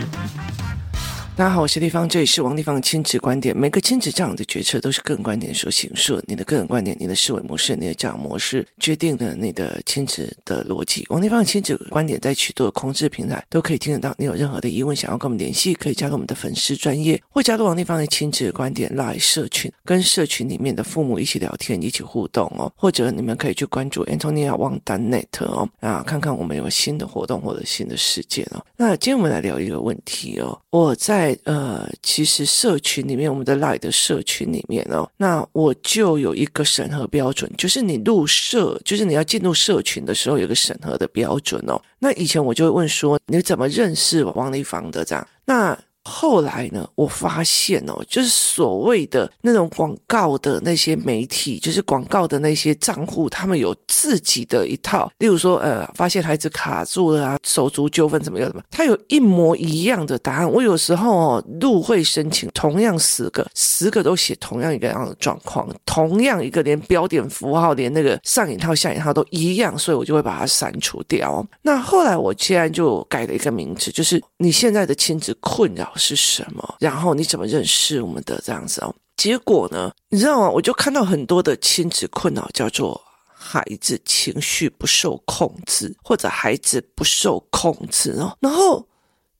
[0.00, 0.69] Thank you.
[1.36, 3.56] 大家好，我是丽芳，这里是王丽芳的亲子观点。
[3.56, 11.06] 每个亲子教养的决策都是个人观点所形塑，你的个人观点、你的思维模式、你的教养模式，决定了你的亲子的逻辑。
[11.08, 14.14] 王丽芳的亲子观点在许多的空置平台都可以听得到。
[14.18, 22.70] 你有任何的疑问，想要跟我们联系，可以加入我们的粉丝专业，或加入王丽芳的亲子观点 Live 社群，跟社群里面的父母一起聊天、一起互动哦。
[22.76, 28.62] 或者你们可以去关注 Antonia Wang Danet 哦，啊，看看我们有新的活动或者新的事件哦。
[28.76, 31.19] 那今天我们来聊一个问题哦，我在。
[31.20, 41.78] 在呃，其实社群里面，我们的 Live 的社群里面哦，那我就有一个审核标准，就是你入社，就是你要进入社群的时候，有个审核的标准哦。
[41.98, 45.28] 那以前我就会问说，你怎么认识王丽芳的这样？
[45.44, 55.10] 那后来呢，我发现哦，就是所谓的那种广告的那些媒体，就是广告的那些账户，他们有自己的一套。
[55.18, 58.48] 例如说，呃，发现孩子卡住了啊，手足纠纷怎么样？
[58.48, 58.62] 怎么？
[58.70, 60.50] 他有一模一样的答案。
[60.50, 71.46] 我有时候哦，入会申请，同样十个，十个都写同样一个样的状况，同样一个连标点符号，连那个上引号下引号都一样，所以我就会把它删除掉。
[71.62, 76.76] 那后来我竟然就改了一个名字，就是你现在的亲子困扰是什么？
[76.80, 78.94] 然后你怎么认识我们的这样子哦？
[79.16, 79.92] 结果呢？
[80.08, 80.48] 你知道吗？
[80.48, 83.00] 我就看到很多的亲子困扰，叫做
[83.32, 88.36] 孩子情绪不受控制，或者孩子不受控制哦。
[88.40, 88.86] 然后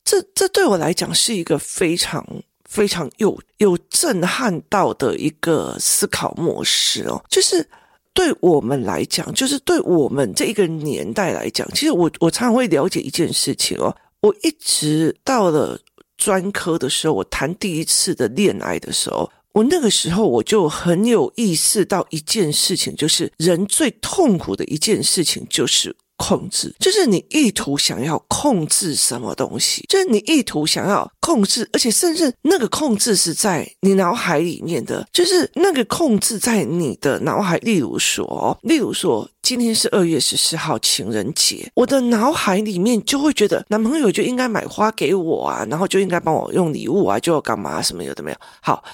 [0.04, 2.26] 这这对我来讲是一个非常
[2.64, 7.22] 非常有有震撼到的一个思考模式哦。
[7.30, 7.66] 就是
[8.12, 13.96] 对我们来讲，就是对我们这一个年代来讲，其实我我常常会了解一件事情哦。
[14.20, 15.80] 我一直到了
[16.20, 39.26] 专科的时候，我谈第一次的恋爱的时候，我那个时候我就很有意识到一件事情，就是人最痛苦的一件事情就是控制，就是你意图想要控制什么东西，就是你意图想要控制，而且甚至那个控制是在你脑海里面的，就是那个控制在你的脑海，例如说，例如说。
[39.42, 48.36] 今天是二月十四号情人节，我的脑海里面就会觉得男朋友就应该买花给我啊，然后就应该帮我用礼物啊，就要干嘛什么有的没有。
[48.60, 48.84] 好，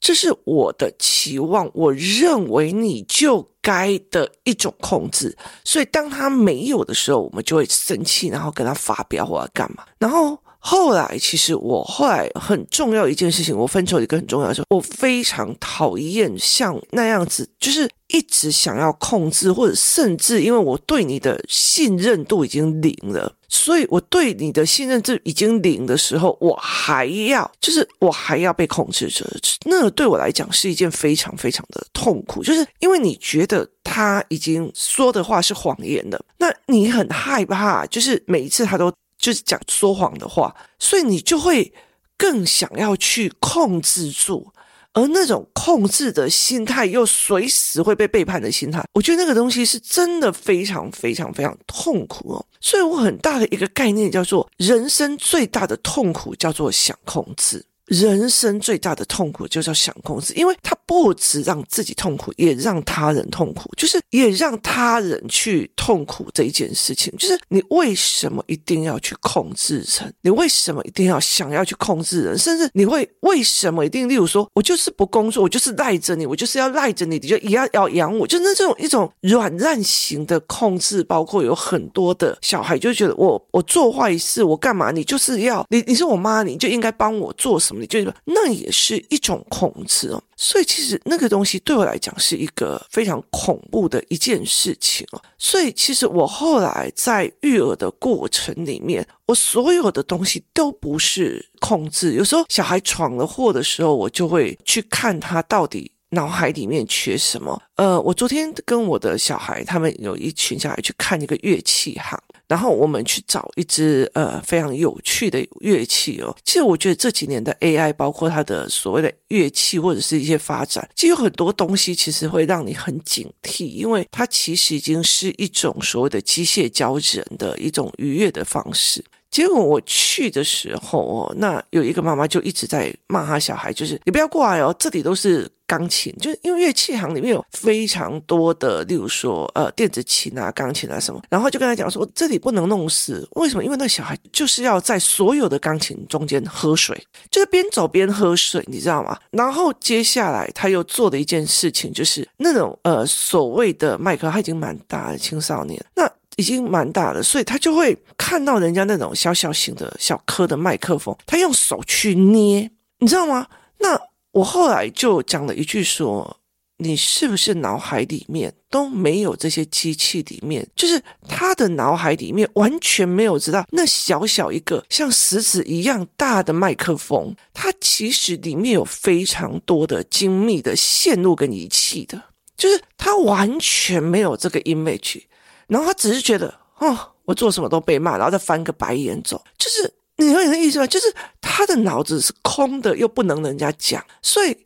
[0.00, 5.36] 这是我的期望，我认为你就该的一种控制。
[5.62, 9.84] 所以当他没有的时候，我们就会生气，然后跟他发飙或者干嘛。
[9.98, 17.88] 然后后来，其实我后来很重要一件事情，我分手一个很重要的事，我非常讨厌像那样子，就是。
[18.12, 29.24] 一直想要控制，或者甚至因为我对你的信任度已经零了，所以我对你的信任度已经零的时候，我还要就是我还要被控制着，
[29.64, 41.72] 那对我来讲是一件非常非常的痛苦，就是因为你觉得他已经说的话是谎言了，那你很害怕，就是每一次他都就是讲说谎的话，所以你就会
[42.16, 44.52] 更想要去控制住。
[44.92, 52.44] 而那种控制的心态，又随时会被背叛的心态，我觉得那个东西是真的非常非常非常痛苦哦。
[52.60, 57.64] 所以我很大的一个概念叫做，人生最大的痛苦叫做想控制。
[57.90, 67.12] 人生最大的痛苦就是想控制，因为他不止让自己痛苦，也让他人痛苦，就是也让他人去痛苦这一件事情。
[67.18, 70.14] 就是你为什么一定要去控制人？
[70.20, 72.38] 你为什么一定要想要去控制人？
[72.38, 74.08] 甚至你会为什么一定？
[74.08, 81.02] 例如说，我就是不工作，我就是赖着你，我就是要赖着你，你就也要要养我，就是这种一种软烂型的控制。
[81.02, 84.92] 包括有很多的小孩就觉得我我做坏事，我干嘛？
[84.92, 87.79] 你就是要你你是我妈，你就应该帮我做什么？
[87.80, 95.22] 你就那也是一种控制哦，所以其实那个东西对我来讲是一个非常恐怖的一件事情哦。
[95.38, 102.12] 所以其实我后来在育儿的过程里面，我所有的东西都不是控制。
[102.14, 107.60] 有时候小孩闯了祸的时候，我就会去看他到底脑海里面缺什么。
[107.76, 112.18] 呃，我昨天跟我的小孩，他们有一群小孩去看一个乐器行。
[112.48, 116.36] 然后我们去找一支呃非常有趣的乐器哦。
[116.44, 129.04] 其实我觉得这几年的 AI，包括它的所谓的乐器或者是一些发展，其实有很多东西其实会让你很警惕，因为它其实已经是一种所谓的机械教人的一种愉悦的方式。
[129.30, 143.62] 结果我去的时候哦，那有一个妈妈就一直在骂她小孩，就是你不要过来哦，这里都是钢琴，就是因为乐器行里面有非常多的，例如说呃电子琴啊、钢琴啊什么，然后就跟他讲说这里不能弄湿，为什么？
[143.62, 147.00] 因为那小孩就是要在所有的钢琴中间喝水，
[147.30, 149.16] 就是边走边喝水，你知道吗？
[149.30, 156.10] 然后接下来他又做的一件事情就是那种呃所谓的麦克，他已经蛮大的青少年，那。
[156.36, 163.46] 已经蛮大了，所以他就会看到人家那种小小型的小颗的麦克风，他用手去捏，你知道吗？
[163.78, 164.00] 那
[164.32, 166.36] 我后来就讲了一句说。
[166.82, 170.98] 你是不是脑海里面都没有这些机器里面，就是
[171.28, 182.18] 他的脑海里面完全没有知道那小小一个像石子一样大的麦克风，它其实里面有非常多的精密的线路跟仪器的，
[182.56, 185.20] 就是他完全没有这个 image，
[185.66, 190.86] 然后他只是觉得哦，我做什么都被骂，然后再翻个白眼走，就是你有你的意思吗？
[190.86, 194.56] 就是他的脑子是空的，又不能人家讲，所以。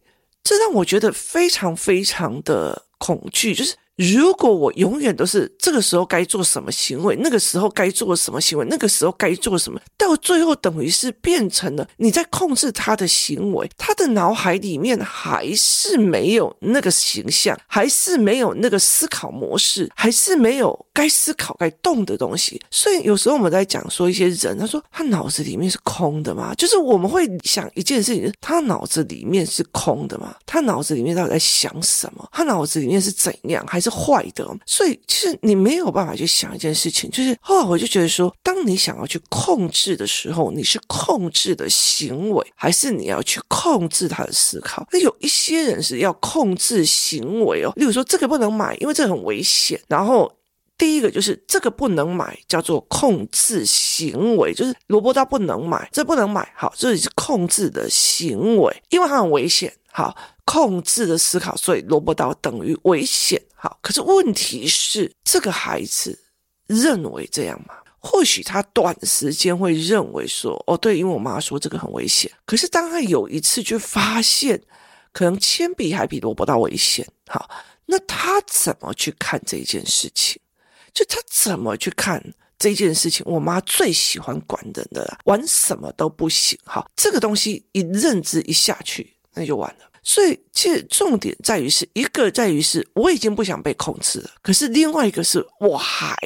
[0.47, 3.75] 这让我觉得非常非常的恐惧，就是。
[3.97, 22.61] 如果我永远都是这个时候该做什么行为，那个时候该做什么行为，那个时候该做什么，到最后等于是变成了你在控制他的行为，他的脑海里面还是没有那个形象，还是没有那个思考模式，还是没有该思考该动的东西。
[22.71, 32.29] 所以有时候我们在讲说一些人，他说他脑子里面是空的嘛，就是我们会想一件事情，他脑子里面是空的嘛，他脑子里面到底在想什么？
[32.33, 33.65] 他脑子里面是怎样？
[33.69, 44.87] 还是坏的，所以其实你没有办法去想一件事情，就是后来我就觉得说，当你想要去控制的时候，你是控制的行为，还是你要去控制他的思考？
[44.91, 49.81] 那有一些人是要控制行为哦，例如说这个不能买，因为这很危险。
[49.87, 50.33] 然后
[50.79, 59.73] 第一个就是这个不能买，叫做控制行为，就是萝卜刀不能买，这不能买，好，这里是控制的行为，因为它很危险。
[59.97, 60.13] 好，
[60.45, 63.41] 控制的思考，所以萝卜刀等于危险。
[63.65, 66.19] 好，可是问题是，这个孩子
[66.67, 67.77] 认为这样吗？
[67.99, 72.31] 或许他短时间会认为说，哦，对，因为我妈说这个很危险。
[72.45, 74.61] 可是当他有一次就发现，
[75.13, 77.09] 可能铅笔还比萝卜刀危险。
[77.27, 77.49] 好，
[77.87, 80.39] 那他怎么去看这件事情？
[80.93, 82.23] 就他怎么去看
[82.59, 83.25] 这件事情？
[83.27, 86.59] 我妈最喜欢管人的了，玩什么都不行。
[86.67, 89.15] 好，这个东西一认知一下去。
[89.33, 96.17] 那就完了，所以其实重点在于是一个在于是我已经不想被控制了，可是另外一个是我还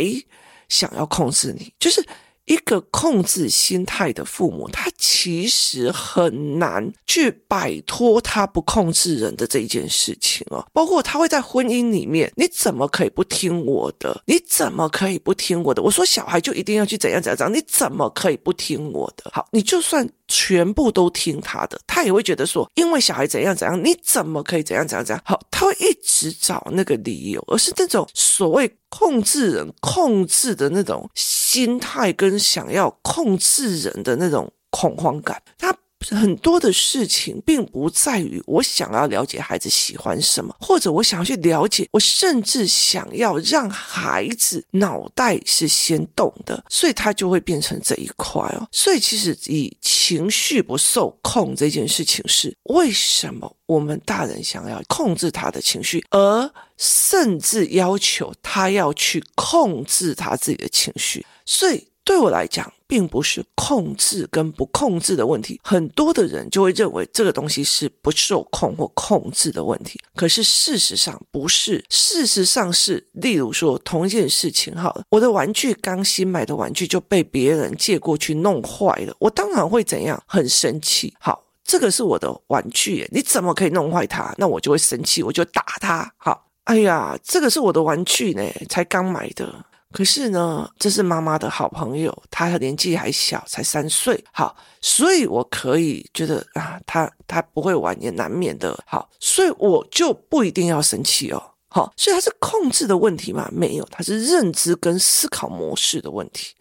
[0.69, 2.05] 想要控制你，就是。
[2.49, 10.67] 一个控制心态的父母，他其实很难去摆脱他不控制人的这一件事情哦。
[10.73, 14.23] 包括他会在婚姻里面，你怎么可以不听我的？
[14.25, 15.83] 你怎么可以不听我的？
[15.83, 17.55] 我说小孩就一定要去怎样怎样怎样？
[17.55, 19.31] 你怎么可以不听我的？
[19.35, 25.23] 好，你就算全部都听他的，他也会觉得说，因为小孩怎样怎样，你怎么可以怎样怎样怎样？
[25.25, 28.73] 好，他会一直找那个理由，而是那种所谓。
[28.91, 35.71] 控制人、控制的那种心态，跟想要控制人的那种恐慌感，他
[36.11, 48.69] 很多的事情并不在于我想要了解孩子喜欢什么，或者我想要去了解，我甚至想要让孩子脑袋是先动的，所以他就会变成这一块哦。
[48.71, 53.55] 所以其实以情绪不受控这件事情是为什么？
[53.67, 65.61] 我们大人想要控制他的情绪，而甚至要求他要去控制他自己的情绪，所以对我来讲，并不是控制跟不控制的问题。
[65.63, 71.85] 很多的人就会认为这个东西是不受控或控制的问题，可是事实上不是。
[71.91, 80.23] 事实上是，例如说同一件事情，好了，我的玩具刚新买的玩具就被别人借过去弄坏了，我当然会怎样？
[80.27, 81.13] 很生气。
[81.21, 81.45] 好。
[81.63, 84.35] 这个是我的玩具耶，你怎么可以弄坏它？
[84.39, 86.11] 那我就会生气，我就打他。
[86.17, 89.55] 好，哎呀，这个是我的玩具呢，才刚买的。
[89.91, 94.23] 可是呢，这是妈妈的好朋友，他年纪还小，才三岁。
[94.33, 98.79] 好，所以我可以觉得啊，他他不会玩也难免的。
[98.87, 101.43] 好，所以我就不一定要生气哦。
[101.69, 103.49] 好，所以他是控制的问题吗？
[103.51, 106.55] 没有，他是认知跟思考模式的问题。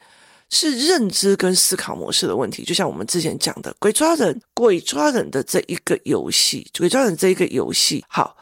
[0.49, 8.37] 是认知跟思考模式的问题，就像我们之前讲的鬼抓人、鬼抓人的这一个游戏，鬼抓人这一个游戏，好。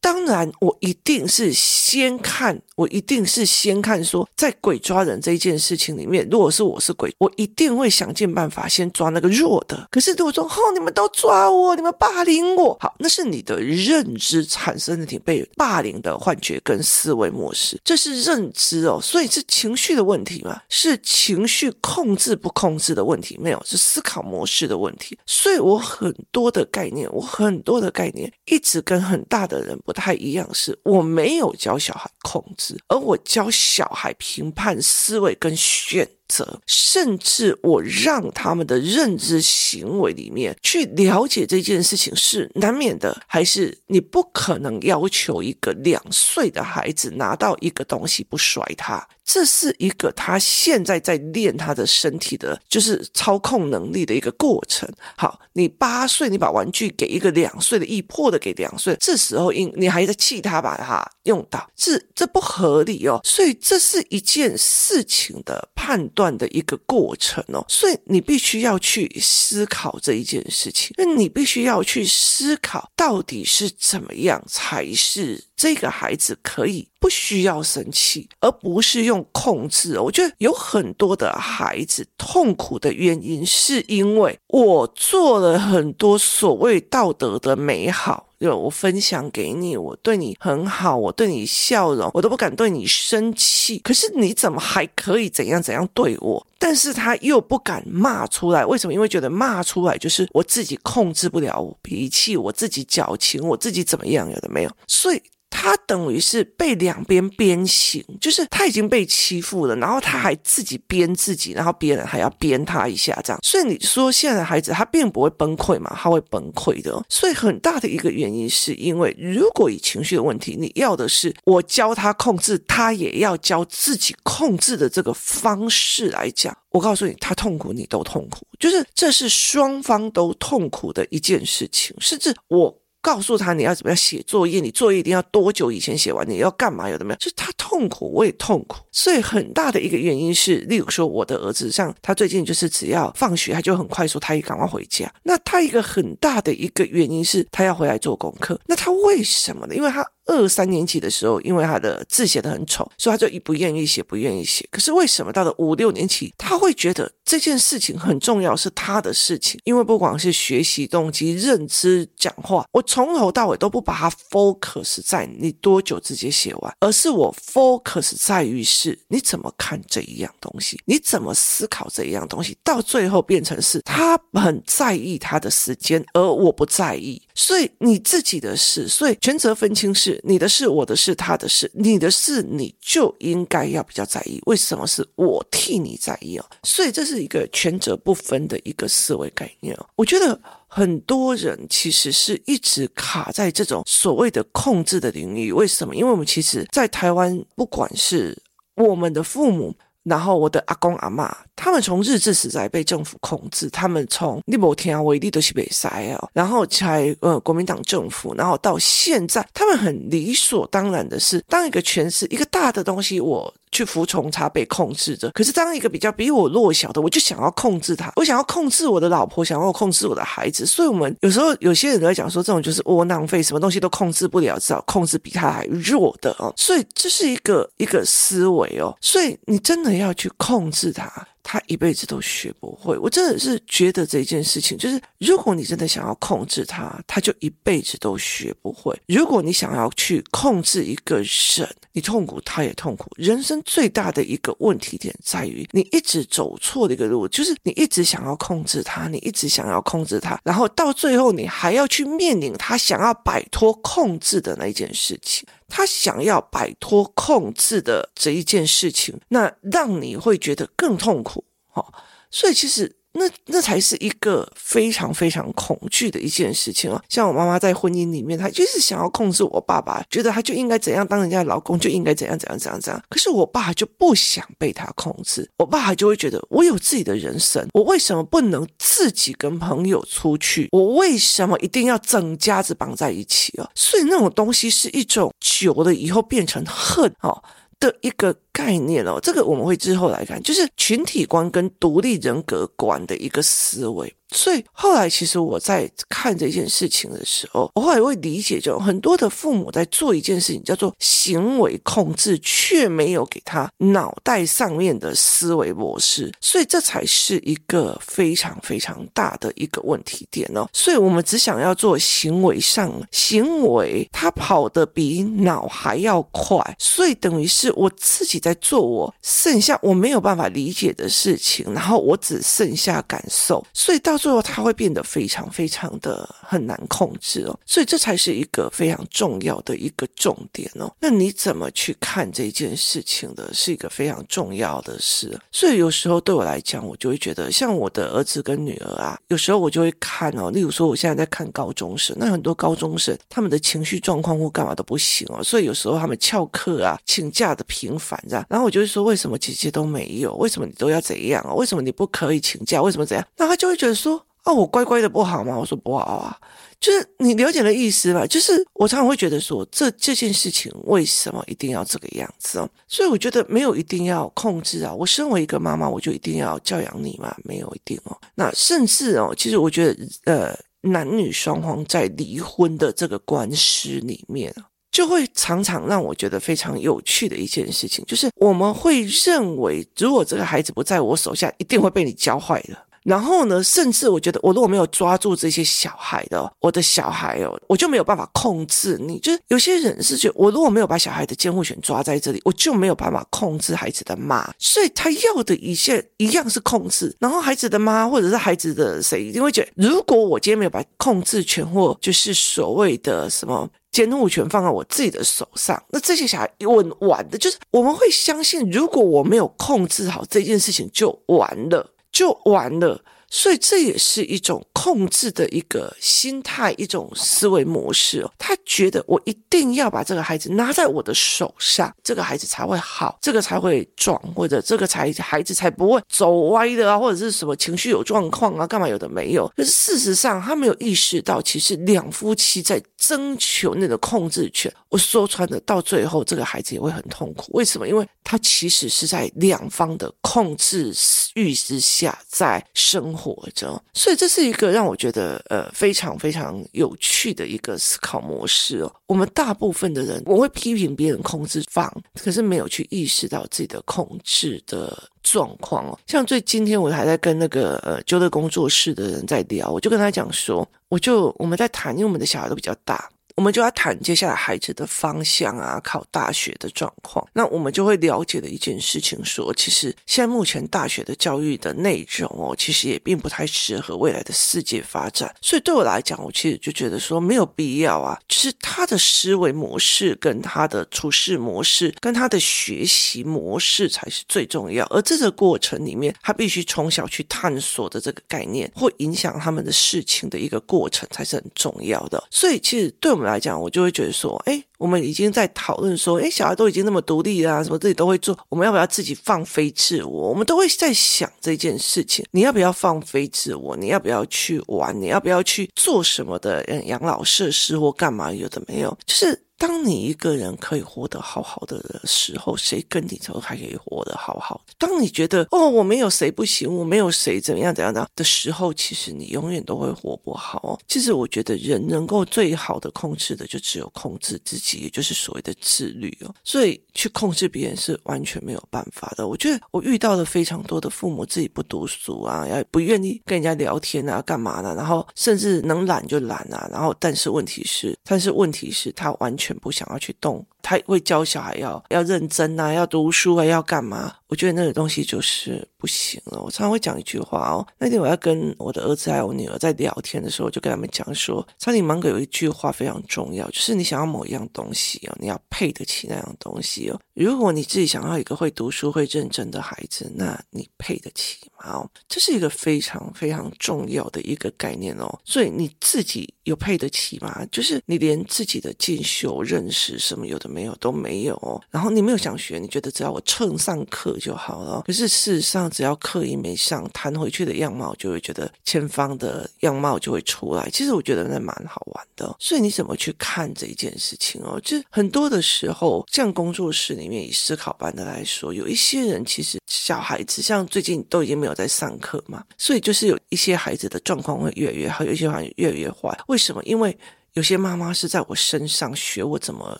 [0.00, 9.88] 当然，我一定是先看，我一定是先看说，在鬼抓人这一件事情里面，如果是我是鬼，我一定会想尽办法先抓那个弱的。
[9.90, 25.18] 可是如果说，哦，你们都抓我，你们霸凌我，好，那是你的认知产生的你被霸凌的幻觉跟思维模式，这是认知哦，所以是情绪的问题嘛，是情绪控制不控制的问题，没有，是思考模式的问题。
[25.26, 29.76] 所以我很多的概念，我很多的概念，一直跟很大的人。
[29.88, 49.06] 不太一样，是我没有教小孩控制，而我教小孩评判思维跟选则，甚至我让他们的认知行为里面去了解这件事情是难免的，还是你不可能要求一个两岁的孩子拿到一个东西不甩他？
[49.24, 54.88] 这是一个他现在在练他的身体的，就是操控能力的一个过程。
[55.18, 63.20] 好，你八岁，你把玩具给一个两岁的，易破的给两岁，这时候应你还在气他把它用到，这这不合理哦。
[63.22, 67.64] 所以这是一件事情的判断的一个过程哦。
[67.68, 75.44] 所以你必须要去思考这一件事情，那你必须要去思考到底是怎么样才是。
[75.58, 79.98] 这个孩子可以不需要生气，而不是用控制。
[79.98, 93.78] 我觉得有很多的孩子痛苦的原因，是因为我做了很多所谓道德的美好，有我分享给你，我对你很好，我对你笑容，我都不敢对你生气。
[93.80, 96.46] 可是你怎么还可以怎样怎样对我？
[96.58, 98.94] 但是他又不敢骂出来，为什么？
[98.94, 104.30] 因为觉得骂出来就是我自己控制不了我脾气，我自己矫情，我自己怎么样？
[104.30, 105.20] 有的没有，所以。
[105.50, 113.40] 他等于是被两边鞭刑，就是他已经被欺负了，然后他还自己鞭自己，然后别人还要鞭他一下，这样。
[113.42, 115.94] 所以你说现在的孩子他并不会崩溃嘛？
[116.00, 117.02] 他会崩溃的。
[117.08, 132.78] 所以很大的一个原因是因为，如果以情绪的问题，你要的是我教他控制，他也要教自己控制的这个方式来讲，我告诉你，他痛苦，你都痛苦，就是这是双方都痛苦的一件事情，甚至我。
[133.00, 136.28] 告诉他你要怎么样写作业，你作业一定要多久以前写完？
[136.28, 136.88] 你要干嘛？
[136.88, 137.16] 有的没有？
[137.18, 138.78] 就是他痛苦，我也痛苦。
[138.92, 145.10] 所以很大的一个原因是，例如说我的儿子，像他最近就是只要放学，他就很快速他也赶快回家。
[145.22, 148.60] 那他一个很大的一个原因是他要回来做功课。
[148.66, 149.74] 那他为什么呢？
[149.74, 150.06] 因为他。
[150.28, 154.68] 二三年级的时候，因为他的字写得很丑，所以他就一不愿意写，不愿意写。
[154.70, 159.58] 可是为什么到了五六年级，他会觉得这件事情很重要，是他的事情？
[159.64, 177.22] 因为不管是学习动机、认知、讲话，我从头到尾都不把它 focus 在你多久直接写完，而是我 focus 在于是你怎么看这一样东西，你怎么思考这一样东西，到最后变成是他很在意他的时间，而我不在意。
[177.34, 180.17] 所以你自己的事，所以权责分清是。
[180.24, 184.40] 你的事，我的事，他的事，你的事你就应该要比较在意。
[184.46, 186.44] 为什么是我替你在意哦？
[186.62, 189.76] 所以这是一个权责不分的一个思维概念。
[189.96, 195.52] 我觉得很多人其实是一直卡在这种所谓的控制的领域。
[195.52, 195.94] 为什么？
[195.94, 198.36] 因为我们其实，在台湾，不管是
[198.74, 199.74] 我们的父母。
[200.08, 213.52] 然后我的阿公阿妈，他们从日治时代被政府控制，他们从你某天啊，我一定都是被塞哦，然后才呃国民党政府，然后到现在，他们很理所当然的是，当一个权势一个大的东西，我。
[213.70, 215.30] 去服从他，被控制着。
[215.30, 220.66] 可是当一个比较比我弱小的，我就想要控制他，我想要控制我的老婆，想要控制我的孩子。
[220.66, 226.52] 所以，我们有时候有些人都在讲说，这种就是窝囊废，什么东西都控制不了，至少控制比他还弱的哦。
[226.56, 228.96] 所以这是一个一个思维哦。
[229.00, 231.10] 所以你真的要去控制他。
[231.50, 238.94] 他一辈子都学不会，我真的是觉得这件事情，就是如果你真的想要控制他，他就一辈子都学不会。
[239.06, 243.10] 如果你想要去控制一个人，你痛苦，他也痛苦。
[243.16, 255.48] 人生最大的一个问题点在于，你一直走错的一个路，就是你一直想要控制他，你一直想要控制他，然后到最后你还要去面临他想要摆脱控制的那一件事情。
[255.68, 261.44] 他想要摆脱控制的这一件事情，那让你会觉得更痛苦，
[261.74, 261.94] 哦，
[262.30, 262.97] 所以其实。
[263.14, 267.02] 那那才是一个非常非常恐惧的一件事情啊！
[267.08, 273.02] 像我妈妈在婚姻里面，她就是想要控制我爸爸，觉得他就应该怎样当人家的老公，就应该怎样怎样怎样怎样。
[273.08, 280.68] 可是我爸就不想被他控制，我爸就会觉得我有自己的人生，我为什么不能自己跟朋友出去？
[280.70, 283.68] 我为什么一定要整家子绑在一起啊？
[283.74, 287.42] 所以那种东西是一种久了以后变成恨哦
[287.80, 288.36] 的一个。
[288.58, 294.12] 概念哦，这个我们会之后来看，就是群体观跟独立人格观的一个思维。
[294.30, 306.30] 所以后来，其实我在看这件事情的时候，我后来会理解，就很多的父母在做一件事情，叫做行为控制，却没有给他脑袋上面的思维模式。
[306.42, 310.68] 所以这才是一个非常非常大的一个问题点哦。
[310.74, 318.47] 所以我们只想要做行为上，行为他跑得比脑还要快，所以等于是我自己在。
[318.48, 327.58] 在做我剩下我没有办法理解的事情，然后我只剩下感受，所以到最后他会变得非常非常的很难控制哦。
[327.66, 330.90] 所以这才是一个非常重要的一个重点哦。
[331.00, 335.38] 那你怎么去看这件事情的，是一个非常重要的事。
[335.52, 350.34] 所以有时候对我来讲，我就会觉得，像我的儿子跟女儿啊，有时候我就会看哦，例如说我现在在看高中生，那很多高中生他们的情绪状况或干嘛都不行哦，所以有时候他们翘课啊、请假的频繁然后我就会说，为什么姐姐都没有？
[350.36, 351.54] 为什么你都要怎样啊？
[351.54, 352.82] 为什么你不可以请假？
[352.82, 353.26] 为什么怎样？
[353.36, 355.56] 那他就会觉得说，哦，我乖乖的不好吗？
[355.56, 356.36] 我说不好啊。
[356.80, 358.24] 就是你了解的意思吧？
[358.24, 362.70] 就是我常常会觉得说，这这件事情为什么一定要这个样子哦？
[362.86, 364.94] 所以我觉得没有一定要控制啊。
[364.94, 367.34] 我身为一个妈妈，我就一定要教养你嘛？
[367.42, 368.16] 没有一定哦。
[368.36, 374.54] 那甚至哦，其实我觉得，呃，男女双方在离婚的这个官司里面，
[374.98, 382.76] 就会常常让我觉得非常有趣的一件事情，就是我们会认为，如果这个孩子不在我手下，一定会被你教坏的。
[383.04, 389.18] 然后呢，甚至我觉得，我如果没有抓住这些小孩的，我的小孩哦，我就没有办法控制你。
[389.20, 394.52] 就是有些人是觉得，我如果没有把小孩的监护权抓在这里，我就没有办法控制孩子的妈。
[394.58, 397.16] 所以他要的一切一样是控制。
[397.18, 411.94] 然后孩子的妈或者是孩子的谁，一定会觉得，如果我今天没有把控制权或就是所谓的什么监护权放在我自己的手上，那这些小孩稳完的，就是我们会相信，如果我没有控制好这件事情，就完了。
[412.10, 418.32] 就完了，所以这也是一种控制的一个心态，一种思维模式哦。
[418.38, 429.46] 他觉得我一定要把这个孩子拿在我的手上，这个孩子才会好，这个才会壮，或者这个才孩子才不会走歪的啊，或者是什么情绪有状况啊，干嘛有的没有。
[429.54, 434.70] 可是事实上，他没有意识到，其实两夫妻在征求那个控制权。
[434.90, 437.50] 我说穿了，到最后这个孩子也会很痛苦。
[437.54, 437.88] 为什么？
[437.88, 440.92] 因为他其实是在两方的控制
[441.34, 448.92] 欲之下在生活着，所以这是一个让我觉得呃非常非常有趣的一个思考模式哦。
[449.06, 455.98] 我们大部分的人，我会批评别人控制方，可是没有去意识到自己的控制的状况哦。
[456.06, 463.08] 像最今天我还在跟那个呃纠乐工作室的人在聊，我就跟他讲说，我就我们在谈，因为我们的小孩都比较大。
[463.38, 467.24] 我们就要谈接下来孩子的方向啊，考大学的状况。
[467.32, 475.32] 那我们就会了解的一件事情说，其实现在目前大学的教育的内容哦，其实也并不太适合未来的世界发展。
[475.40, 484.84] 所以对我来讲，我其实就觉得说没有必要啊，就是他的思维模式、跟他的处事模式、跟他的学习模式才是最重要。
[484.86, 492.20] 而这个过程里面，他必须从小去探索的这个概念，会影响他们的事情的一个过程才是很重要的。
[492.32, 500.30] 所以其实对我们来讲，我就会觉得说，哎，我们已经在讨论说，哎，小孩都已经那么独立啊，什么自己都会做，我们要不要自己放飞自我？
[500.30, 503.76] 我们都会在想这件事情，你要不要放飞自我？
[503.76, 504.98] 你要不要去玩？
[505.00, 506.60] 你要不要去做什么的？
[506.68, 508.32] 嗯，养老设施或干嘛？
[508.32, 509.47] 有的没有，就是。
[509.58, 514.72] 当你一个人可以活得好好的的时候，谁跟你都还可以活得好好的。
[514.78, 520.78] 当你觉得哦，我没有谁不行，我没有谁怎么样怎样的的时候，其实你永远都会活不好。
[520.86, 526.32] 其实我觉得人能够最好的控制的，就只有控制自己，也就是所谓的自律哦。
[526.44, 529.26] 所以去控制别人是完全没有办法的。
[529.26, 534.72] 我觉得我遇到了非常多的父母自己不读书啊，也不愿意跟人家聊天啊，干嘛呢？
[534.76, 536.68] 然后甚至能懒就懒啊。
[536.70, 539.47] 然后但是问题是，但是问题是，他完全。
[539.48, 544.14] 全部想要去动，他会教小孩要要认真啊，要读书啊，要干嘛？
[544.28, 546.42] 我觉得那个东西就是不行了。
[546.42, 557.00] 我常常会讲一句话哦，那天我要跟我的儿子还有我女儿在聊天的时候，我就跟他们讲说，查理芒格有一句话非常重要，就是你想要某一样东西哦，你要配得起那样东西哦。
[557.14, 561.72] 如果你自己想要一个会读书、会认真的孩子，那你配得起吗？
[561.72, 565.18] 哦，这是一个非常非常重要的一个概念哦。
[565.24, 567.46] 所以你自己有配得起吗？
[567.50, 571.62] 就是你连自己的进修、认识什么有的没没有都没有哦。
[571.70, 574.08] 然后你没有想学，你觉得只要我蹭上课。
[574.18, 574.82] 就好了。
[574.86, 580.68] 可是事实上，只要课一没上，弹回去的样貌就会觉得前方的样貌就会出来。
[580.70, 582.34] 其实我觉得那蛮好玩的。
[582.40, 584.60] 所以你怎么去看这一件事情哦？
[584.64, 596.18] 就很多的时候，像工作室里面以思考班的来说，有一些人其实小孩子像最近都已经没有在上课嘛，所以就是有一些孩子的状况会越来越好，有一些孩子越来越坏。
[596.26, 596.62] 为什么？
[596.64, 596.96] 因为
[597.38, 599.78] 有些妈妈是在我身上学我怎么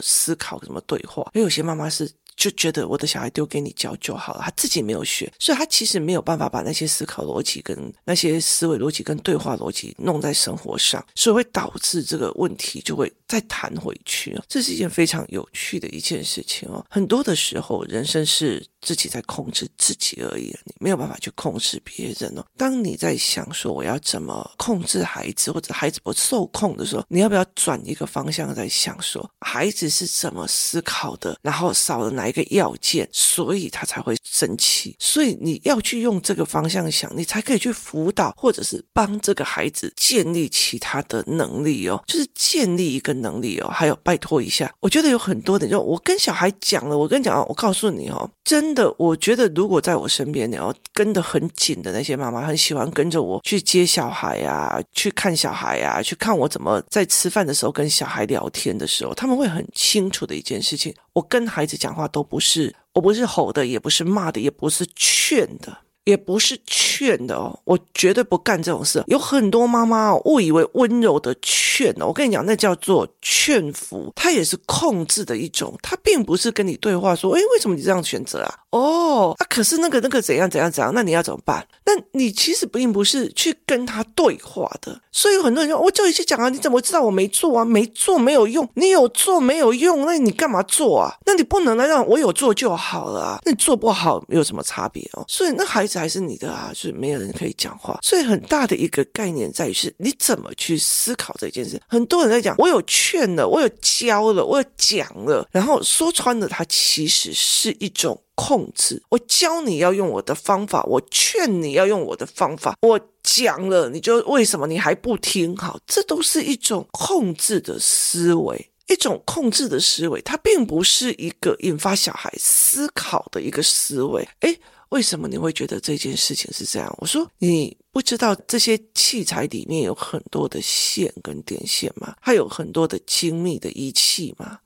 [0.01, 2.09] 思考、怎么对话，而有些妈妈是。
[2.39, 14.41] 就觉得我的小孩丢给你教就好了，他自己没有学，所以他其实没有办法把那些思考逻辑跟那些思维逻辑跟对话逻辑弄在生活上，所以会导致这个问题就会再弹回去。
[14.47, 16.87] 这是一件非常有趣的一件事情哦。
[16.89, 22.45] 很多的时候，人生是自己在控制自己而已，你没有办法去控制别人哦。
[22.57, 32.29] 当你在想说我要怎么控制孩子，或者孩子不受控的时候，你要不要转一个方向在想说孩子是怎么思考的，然后少了哪？
[32.29, 34.95] 一个要件，所以他才会生气。
[34.99, 43.69] 所以你要去用这个方向想，你才可以去辅导，或者是帮这个孩子建立其他的能力哦，就是建立一个能力哦。
[43.71, 60.95] 还有拜托一下，我觉得有很多的，就我跟小孩讲了，我跟你讲啊，我告诉你哦，真真的，我觉得如果在我身边，你要跟得很紧的那些妈妈，很喜欢跟着我去接小孩呀，去看小孩呀，去看我怎么在吃饭的时候跟小孩聊天的时候，他们会很清楚的一件事情。
[61.15, 65.79] 我跟孩子讲话都不是，我不是吼的，也不是骂的，也不是劝的。
[66.09, 69.05] 也不是劝的哦，我绝对不干这种事。
[69.09, 75.79] 有很多妈妈，误以为温柔的劝哦，我跟你讲，那叫做劝服，它也是控制的一种。
[75.83, 78.55] 它并不是跟你对话说，诶，为什么你这样选择啊？
[78.71, 81.67] 哦，啊，可是那个那个怎样怎样怎样，那你要怎么办？
[81.85, 84.99] 那你其实并不是去跟他对话的。
[85.13, 87.67] 所以有很多人说，我就一起讲啊，你怎么知道我没做啊？
[87.67, 91.15] 没做没有用，你有做没有用，那你干嘛做啊？
[91.27, 93.41] 那你不能来让我有做就好了啊？
[93.45, 95.23] 那你做不好有什么差别哦？
[95.29, 95.98] 所以那孩子。
[95.99, 101.81] 还是你的啊，就是没有人可以讲话，所以很大的一个概念在于是你怎么去思考这件事。
[101.89, 109.03] 很多人在讲，我有劝了，我有教了，我有讲了，然后说穿了，它其实是一种控制。
[109.09, 115.57] 我教你要用我的方法，我劝你要用我的方法，我讲了，你就为什么你还不听？
[115.57, 124.27] 好，这都是一种控制的思维，一种控制的思维，它并不是一个引发小孩思考的一个思维。
[124.41, 124.59] 诶
[124.91, 126.95] 为什么你会觉得这件事情是这样？
[126.99, 132.17] 我说你不知道这些器材里面有很多的线跟电线吗？
[132.21, 134.59] 还有很多的精密的仪器吗？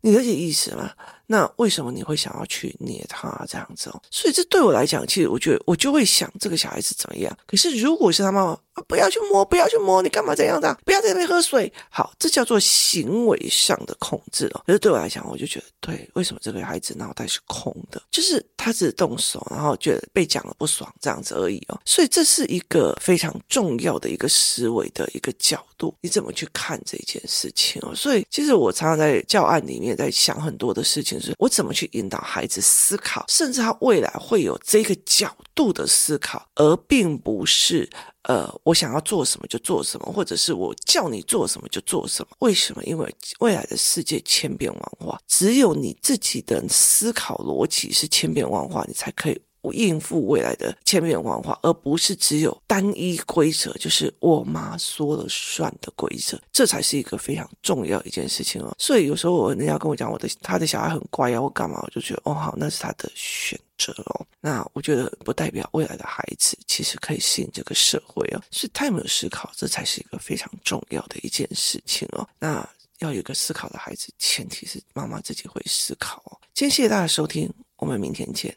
[0.00, 0.92] 你了解意思吗？
[1.28, 4.02] 那为什么你会想要去捏他这样子哦？
[4.10, 7.38] 所以这对我来讲，其实我觉得我就会想这个小孩子怎么样。
[7.46, 8.82] 可是如果是他妈妈啊。
[8.88, 10.72] 不要去摸，不要去摸，你干嘛这样的？
[10.84, 11.70] 不要在那边喝水。
[11.90, 14.62] 好，这叫做行为上的控制哦。
[14.66, 18.00] 可是对我来讲，我就觉得，对，为什么这个孩子脑袋是空的？
[18.10, 21.78] 就是他只动手，然后觉得被讲了不爽这样子而已哦。
[21.84, 27.92] 所以这是一个非常重要的一个思维的一个角度，你怎么去看这件事情哦？
[27.94, 37.88] 所以其实我常常在教案里面在想很多的事情，我怎么去引导孩子思考，甚至他未来会有这个角度的思考，而并不是。
[38.22, 42.36] 呃，我想要做什么就做什么，或者是我叫你做什么就做什么。
[42.40, 42.84] 为什么？
[42.84, 49.40] 因为未来的世界千变万化，只有你自己的思考逻辑是千变万化，你才可以。
[49.72, 58.74] 应付未来的千变万化，而不是只有单一规则，就是我妈说了算的规则，这才是一个非常重要一件事情哦。
[58.78, 64.26] 所以有时候我人家跟我讲我的他的小孩很乖啊，我干嘛，我就觉得哦好，那是他的选择哦。
[64.40, 68.40] 那我觉得不代表未来的孩子其实可以适应这个社会哦。
[68.50, 72.26] 是他有没有思考，这才是一个非常重要的一件事情哦。
[72.38, 72.66] 那
[73.00, 76.38] 要有一个思考的孩子，前提是妈妈自己会思考哦。
[76.54, 78.56] 今天谢谢大家收听，我们明天见。